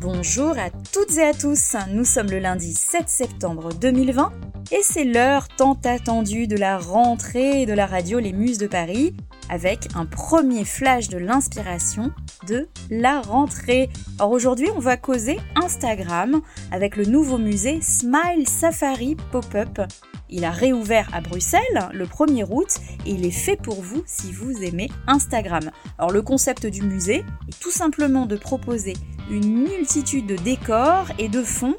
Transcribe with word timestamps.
Bonjour 0.00 0.58
à 0.58 0.70
toutes 0.92 1.16
et 1.16 1.24
à 1.24 1.32
tous, 1.32 1.76
nous 1.90 2.04
sommes 2.04 2.30
le 2.30 2.38
lundi 2.38 2.72
7 2.72 3.08
septembre 3.08 3.72
2020 3.72 4.32
et 4.70 4.80
c'est 4.82 5.04
l'heure 5.04 5.48
tant 5.48 5.78
attendue 5.84 6.46
de 6.46 6.56
la 6.56 6.78
rentrée 6.78 7.66
de 7.66 7.72
la 7.72 7.86
radio 7.86 8.18
Les 8.18 8.32
Muses 8.32 8.58
de 8.58 8.66
Paris 8.66 9.14
avec 9.48 9.88
un 9.94 10.06
premier 10.06 10.64
flash 10.64 11.08
de 11.08 11.18
l'inspiration 11.18 12.12
de 12.48 12.68
la 12.90 13.20
rentrée. 13.20 13.88
Alors 14.18 14.32
aujourd'hui 14.32 14.68
on 14.76 14.80
va 14.80 14.96
causer 14.96 15.38
Instagram 15.56 16.40
avec 16.70 16.96
le 16.96 17.04
nouveau 17.04 17.38
musée 17.38 17.80
Smile 17.80 18.48
Safari 18.48 19.16
Pop-up 19.32 19.80
il 20.30 20.44
a 20.44 20.50
réouvert 20.50 21.08
à 21.12 21.20
Bruxelles 21.20 21.88
le 21.92 22.06
1er 22.06 22.46
août 22.50 22.78
et 23.06 23.10
il 23.10 23.24
est 23.24 23.30
fait 23.30 23.56
pour 23.56 23.80
vous 23.80 24.02
si 24.06 24.32
vous 24.32 24.62
aimez 24.62 24.90
Instagram. 25.06 25.70
Alors 25.98 26.10
le 26.10 26.22
concept 26.22 26.66
du 26.66 26.82
musée 26.82 27.24
est 27.48 27.60
tout 27.60 27.70
simplement 27.70 28.26
de 28.26 28.36
proposer 28.36 28.94
une 29.30 29.62
multitude 29.62 30.26
de 30.26 30.36
décors 30.36 31.06
et 31.18 31.28
de 31.28 31.42
fonds 31.42 31.76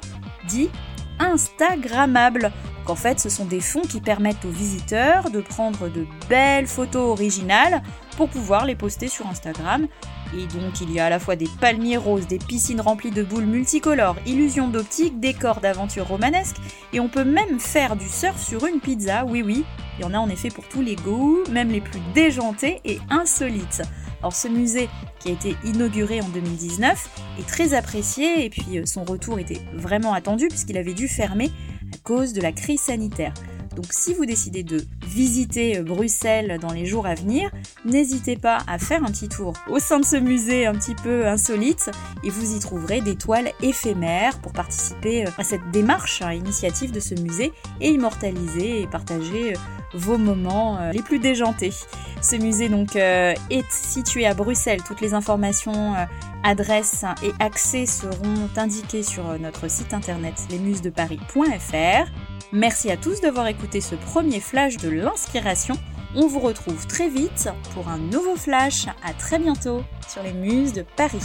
dits 0.48 0.70
Instagrammables. 1.18 2.52
En 2.88 2.94
fait, 2.94 3.18
ce 3.18 3.28
sont 3.28 3.46
des 3.46 3.60
fonds 3.60 3.82
qui 3.82 4.00
permettent 4.00 4.44
aux 4.44 4.50
visiteurs 4.50 5.30
de 5.30 5.40
prendre 5.40 5.88
de 5.88 6.06
belles 6.28 6.68
photos 6.68 7.10
originales 7.10 7.82
pour 8.16 8.28
pouvoir 8.28 8.64
les 8.64 8.76
poster 8.76 9.08
sur 9.08 9.26
Instagram. 9.26 9.88
Et 10.36 10.46
donc 10.46 10.80
il 10.80 10.92
y 10.92 11.00
a 11.00 11.06
à 11.06 11.10
la 11.10 11.18
fois 11.18 11.36
des 11.36 11.48
palmiers 11.60 11.96
roses, 11.96 12.26
des 12.26 12.38
piscines 12.38 12.80
remplies 12.80 13.10
de 13.10 13.22
boules 13.22 13.46
multicolores, 13.46 14.16
illusions 14.26 14.68
d'optique, 14.68 15.20
décors 15.20 15.60
d'aventure 15.60 16.06
romanesques, 16.06 16.56
et 16.92 17.00
on 17.00 17.08
peut 17.08 17.24
même 17.24 17.60
faire 17.60 17.96
du 17.96 18.08
surf 18.08 18.40
sur 18.40 18.66
une 18.66 18.80
pizza, 18.80 19.24
oui 19.24 19.42
oui, 19.42 19.64
il 19.98 20.02
y 20.02 20.04
en 20.04 20.14
a 20.14 20.18
en 20.18 20.28
effet 20.28 20.48
pour 20.48 20.68
tous 20.68 20.82
les 20.82 20.96
goûts, 20.96 21.42
même 21.50 21.70
les 21.70 21.80
plus 21.80 22.00
déjantés 22.14 22.80
et 22.84 22.98
insolites. 23.08 23.82
Alors 24.20 24.34
ce 24.34 24.48
musée 24.48 24.88
qui 25.20 25.28
a 25.28 25.32
été 25.32 25.56
inauguré 25.64 26.20
en 26.20 26.28
2019 26.28 27.10
est 27.38 27.46
très 27.46 27.74
apprécié. 27.74 28.44
Et 28.44 28.50
puis 28.50 28.78
euh, 28.78 28.86
son 28.86 29.04
retour 29.04 29.38
était 29.38 29.60
vraiment 29.74 30.14
attendu 30.14 30.48
puisqu'il 30.48 30.76
avait 30.78 30.94
dû 30.94 31.06
fermer 31.08 31.50
à 31.92 31.98
cause 31.98 32.32
de 32.32 32.40
la 32.40 32.52
crise 32.52 32.80
sanitaire. 32.80 33.34
Donc 33.74 33.86
si 33.90 34.14
vous 34.14 34.26
décidez 34.26 34.62
de 34.62 34.84
visiter 35.06 35.78
euh, 35.78 35.82
Bruxelles 35.82 36.58
dans 36.60 36.72
les 36.72 36.86
jours 36.86 37.06
à 37.06 37.14
venir, 37.14 37.50
n'hésitez 37.84 38.36
pas 38.36 38.58
à 38.66 38.78
faire 38.78 39.02
un 39.02 39.08
petit 39.08 39.28
tour 39.28 39.54
au 39.68 39.78
sein 39.78 40.00
de 40.00 40.04
ce 40.04 40.16
musée 40.16 40.66
un 40.66 40.74
petit 40.74 40.94
peu 40.94 41.26
insolite 41.26 41.90
et 42.24 42.30
vous 42.30 42.56
y 42.56 42.58
trouverez 42.58 43.00
des 43.00 43.16
toiles 43.16 43.50
éphémères 43.62 44.38
pour 44.40 44.52
participer 44.52 45.26
euh, 45.26 45.30
à 45.38 45.44
cette 45.44 45.70
démarche, 45.70 46.22
à 46.22 46.34
initiative 46.34 46.92
de 46.92 47.00
ce 47.00 47.14
musée 47.14 47.52
et 47.80 47.90
immortaliser 47.90 48.82
et 48.82 48.86
partager 48.86 49.54
euh, 49.54 49.58
vos 49.94 50.18
moments 50.18 50.90
les 50.92 51.00
plus 51.00 51.20
déjantés. 51.20 51.72
Ce 52.20 52.36
musée 52.36 52.68
donc 52.68 52.96
est 52.96 53.70
situé 53.70 54.26
à 54.26 54.34
Bruxelles. 54.34 54.82
Toutes 54.82 55.00
les 55.00 55.14
informations, 55.14 55.94
adresses 56.42 57.04
et 57.22 57.32
accès 57.38 57.86
seront 57.86 58.50
indiquées 58.56 59.04
sur 59.04 59.38
notre 59.38 59.68
site 59.68 59.94
internet 59.94 60.34
lesmusesdeparis.fr. 60.50 62.10
Merci 62.52 62.90
à 62.90 62.96
tous 62.96 63.20
d'avoir 63.20 63.48
écouté 63.48 63.80
ce 63.80 63.96
premier 63.96 64.40
flash 64.40 64.76
de 64.76 64.88
l'inspiration. 64.96 65.76
On 66.14 66.26
vous 66.26 66.40
retrouve 66.40 66.86
très 66.86 67.08
vite 67.08 67.48
pour 67.74 67.88
un 67.88 67.98
nouveau 67.98 68.36
flash. 68.36 68.86
À 69.04 69.12
très 69.12 69.38
bientôt 69.38 69.82
sur 70.08 70.22
les 70.22 70.32
Muses 70.32 70.72
de 70.72 70.84
Paris. 70.96 71.22